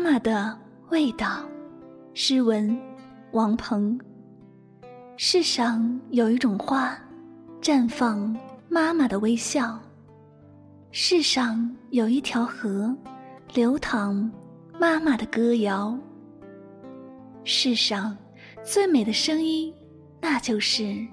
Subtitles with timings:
[0.00, 0.56] 妈妈的
[0.90, 1.44] 味道，
[2.14, 2.80] 诗文，
[3.32, 3.98] 王鹏。
[5.16, 6.96] 世上有一种花，
[7.60, 8.32] 绽放
[8.68, 9.76] 妈妈的微笑；
[10.92, 12.94] 世上有一条河，
[13.52, 14.30] 流淌
[14.78, 15.98] 妈妈的歌谣。
[17.42, 18.16] 世上
[18.62, 19.74] 最美的声音，
[20.20, 21.04] 那就是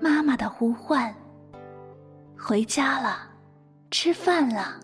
[0.00, 1.14] 妈妈的呼唤。
[2.38, 3.28] 回家了，
[3.90, 4.80] 吃饭了，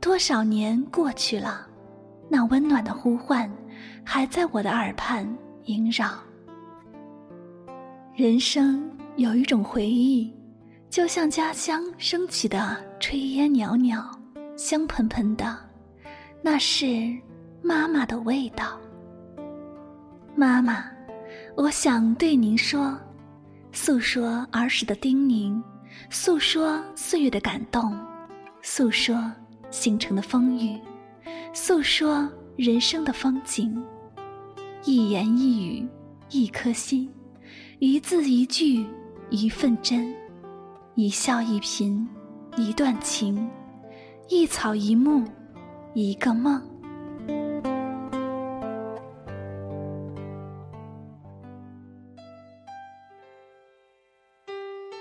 [0.00, 1.68] 多少年过去了。
[2.28, 3.50] 那温暖的呼唤，
[4.04, 5.26] 还在我的耳畔
[5.64, 6.08] 萦绕。
[8.14, 10.32] 人生有一种回忆，
[10.88, 14.08] 就像家乡升起的炊烟袅袅，
[14.56, 15.56] 香喷喷的，
[16.42, 16.86] 那是
[17.62, 18.78] 妈妈的味道。
[20.36, 20.84] 妈妈，
[21.56, 22.96] 我想对您说，
[23.72, 25.62] 诉说儿时的叮咛，
[26.10, 27.96] 诉说岁月的感动，
[28.62, 29.30] 诉说
[29.70, 30.80] 星辰的风雨。
[31.52, 33.82] 诉说人生的风景，
[34.84, 35.88] 一言一语，
[36.30, 37.08] 一颗心，
[37.78, 38.84] 一字一句，
[39.30, 40.14] 一份真，
[40.94, 42.06] 一笑一颦，
[42.56, 43.48] 一段情，
[44.28, 45.24] 一草一木，
[45.94, 46.60] 一个梦。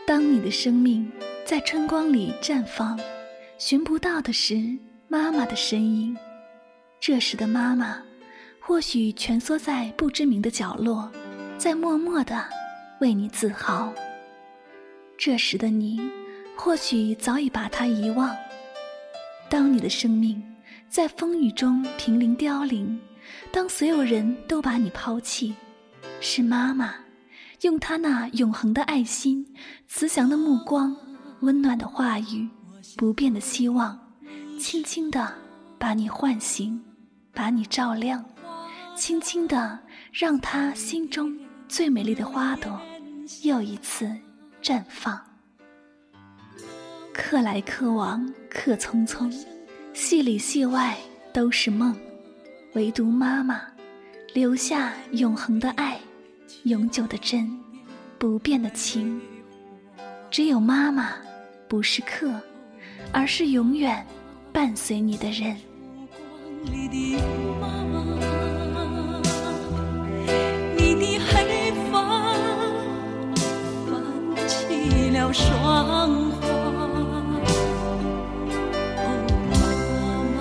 [0.05, 1.11] 当你的生命
[1.45, 2.99] 在春光里绽放，
[3.57, 4.55] 寻不到的是
[5.13, 6.17] 妈妈的声音。
[6.99, 8.01] 这时的妈妈，
[8.59, 11.07] 或许蜷缩在不知名的角落，
[11.55, 12.43] 在默默的
[12.99, 13.93] 为你自豪。
[15.15, 16.01] 这时的你，
[16.57, 18.35] 或许早已把她遗忘。
[19.51, 20.43] 当你的生命
[20.89, 22.99] 在风雨中濒临凋零，
[23.51, 25.53] 当所有人都把你抛弃，
[26.21, 26.95] 是妈妈
[27.61, 29.45] 用她那永恒的爱心、
[29.87, 30.97] 慈祥的目光、
[31.41, 32.49] 温暖的话语、
[32.97, 33.95] 不变的希望，
[34.63, 35.29] 轻轻地
[35.77, 36.81] 把你唤醒。
[37.33, 38.23] 把你照亮，
[38.95, 39.77] 轻轻地
[40.13, 41.37] 让他心中
[41.67, 42.79] 最美丽的花朵
[43.41, 44.09] 又一次
[44.61, 45.19] 绽放。
[47.11, 49.29] 客来客往，客匆匆，
[49.93, 50.95] 戏里戏外
[51.33, 51.93] 都是梦，
[52.73, 53.63] 唯独妈妈
[54.33, 55.99] 留下永恒的爱，
[56.63, 57.51] 永久的真，
[58.17, 59.19] 不变的情。
[60.31, 61.15] 只有妈妈
[61.67, 62.39] 不是客，
[63.11, 64.05] 而是永远
[64.53, 65.57] 伴随你的人。
[66.65, 67.17] 里的
[67.59, 68.05] 妈妈，
[70.77, 71.93] 你的黑发
[73.87, 73.91] 泛
[74.47, 76.45] 起了霜花。
[78.95, 79.09] 哦，
[79.49, 79.51] 妈
[80.35, 80.37] 妈，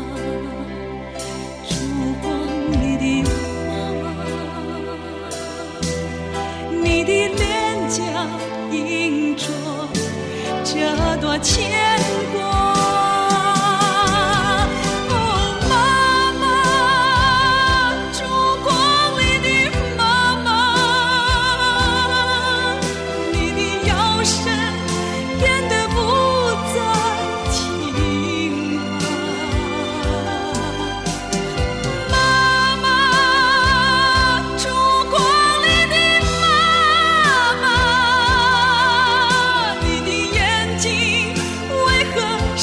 [1.66, 1.70] 烛
[2.20, 2.22] 光
[2.70, 3.04] 里的
[3.66, 3.70] 妈
[4.02, 4.06] 妈，
[6.84, 7.40] 你的脸
[7.88, 7.98] 颊
[8.70, 9.42] 映着
[10.62, 10.70] 这
[11.22, 11.91] 段牵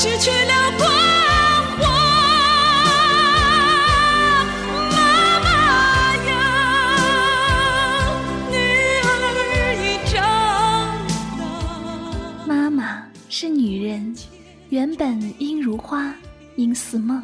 [0.02, 0.88] 失去了光，
[12.48, 14.16] 妈妈是女人
[14.70, 16.16] 原本应如花，
[16.56, 17.22] 应似梦，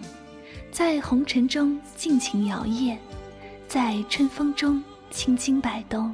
[0.70, 2.98] 在红尘中尽情摇曳，
[3.70, 6.14] 在春风中轻轻摆动。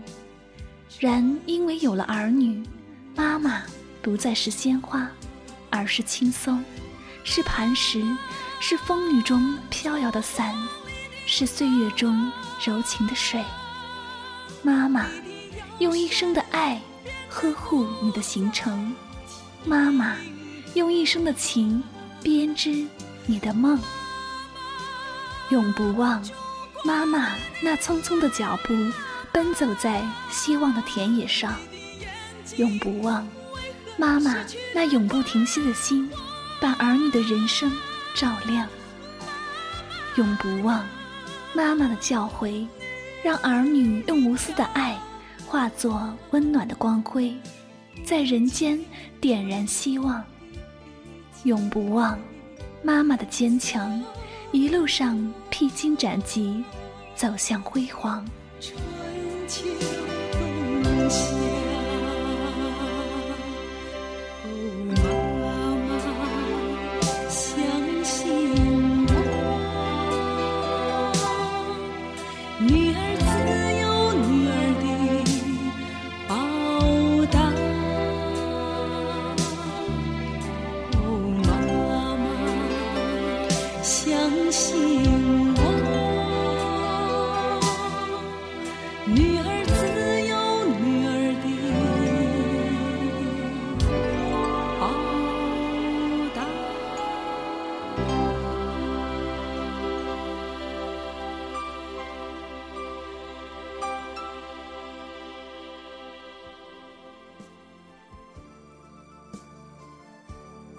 [1.00, 2.64] 然因为有了儿女，
[3.16, 3.64] 妈妈
[4.00, 5.10] 不再是鲜花，
[5.72, 6.64] 而是青松，
[7.24, 8.04] 是磐石，
[8.60, 10.54] 是风雨中飘摇的伞，
[11.26, 12.32] 是岁月中
[12.64, 13.44] 柔情的水。
[14.62, 15.08] 妈妈
[15.80, 16.80] 用一生的爱
[17.28, 18.96] 呵护你的行程，
[19.66, 20.16] 妈妈。
[20.74, 21.84] 用一生的情
[22.24, 22.88] 编织
[23.26, 23.78] 你的梦，
[25.50, 26.24] 永不忘
[26.86, 28.74] 妈妈那匆匆的脚步，
[29.34, 31.52] 奔走在希望的田野上；
[32.56, 33.28] 永不忘
[34.02, 34.36] 妈妈
[34.74, 36.10] 那永不停息的心，
[36.60, 37.72] 把儿女的人生
[38.16, 38.68] 照亮。
[40.16, 40.84] 永不忘
[41.54, 42.66] 妈妈的教诲，
[43.24, 45.00] 让儿女用无私的爱
[45.46, 47.32] 化作温暖的光辉，
[48.04, 48.84] 在人间
[49.20, 50.24] 点燃希望。
[51.44, 52.20] 永不忘
[52.82, 54.04] 妈妈的坚强，
[54.52, 56.64] 一路上披荆斩棘，
[57.16, 58.26] 走向辉煌。
[58.60, 58.76] 春
[59.48, 59.64] 秋
[60.34, 61.41] 冬夏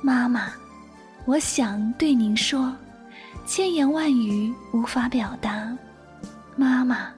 [0.04, 0.52] 妈妈，
[1.26, 2.76] 我想对您说，
[3.46, 5.78] 千言万语无法表达。
[6.56, 7.12] 妈妈，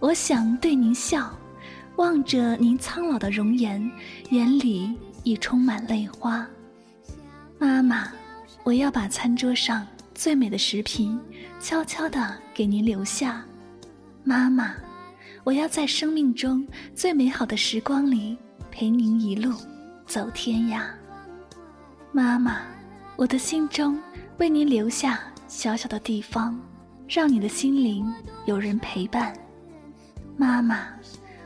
[0.00, 1.34] 我想对您笑，
[1.96, 3.90] 望着您苍老的容颜，
[4.28, 4.94] 眼里
[5.24, 6.46] 已充满泪花。
[7.58, 8.12] 妈妈，
[8.64, 11.18] 我要把餐桌上最美的食品
[11.58, 13.42] 悄悄地给您留下。
[14.22, 14.74] 妈妈，
[15.42, 18.36] 我要在生命中最美好的时光里
[18.70, 19.54] 陪您一路
[20.06, 20.82] 走天涯。
[22.12, 22.62] 妈妈，
[23.14, 23.96] 我的心中
[24.38, 26.60] 为您留下小小的地方，
[27.08, 28.12] 让你的心灵
[28.46, 29.32] 有人陪伴。
[30.36, 30.88] 妈妈，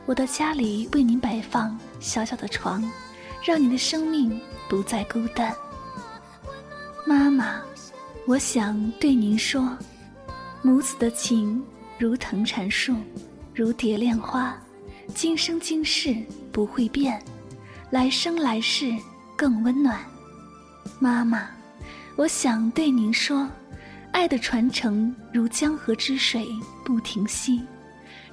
[0.07, 2.83] 我的家里为您摆放小小的床，
[3.43, 5.55] 让你的生命不再孤单。
[7.05, 7.61] 妈妈，
[8.25, 9.77] 我想对您说，
[10.63, 11.63] 母子的情
[11.99, 12.95] 如藤缠树，
[13.53, 14.57] 如蝶恋花，
[15.13, 16.15] 今生今世
[16.51, 17.23] 不会变，
[17.91, 18.91] 来生来世
[19.35, 20.03] 更温暖。
[20.99, 21.49] 妈妈，
[22.15, 23.47] 我想对您说，
[24.11, 26.47] 爱的传承如江河之水
[26.83, 27.61] 不停息，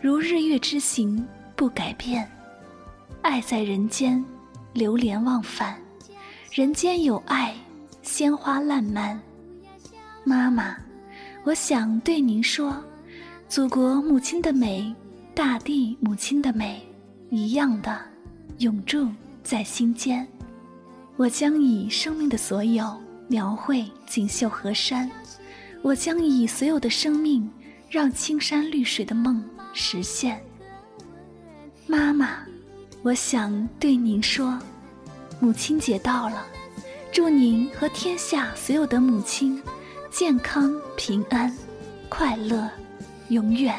[0.00, 1.26] 如日月之行
[1.56, 2.30] 不改变。
[3.20, 4.24] 爱在人间，
[4.72, 5.76] 流连忘返。
[6.50, 7.54] 人间有爱，
[8.02, 9.20] 鲜花烂漫。
[10.24, 10.76] 妈妈，
[11.44, 12.76] 我想对您说，
[13.48, 14.94] 祖国母亲的美，
[15.34, 16.80] 大地母亲的美，
[17.30, 18.00] 一样的
[18.58, 19.08] 永驻
[19.42, 20.26] 在心间。
[21.22, 25.08] 我将以生命的所有描绘锦绣河山，
[25.80, 27.48] 我将以所有的生命
[27.88, 29.40] 让青山绿水的梦
[29.72, 30.42] 实现。
[31.86, 32.38] 妈妈，
[33.04, 34.58] 我想对您说，
[35.38, 36.44] 母亲节到了，
[37.12, 39.62] 祝您和天下所有的母亲
[40.10, 41.56] 健康平安、
[42.08, 42.68] 快乐，
[43.28, 43.78] 永远。